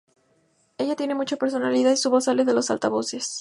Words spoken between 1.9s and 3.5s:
y su voz sale de los altavoces.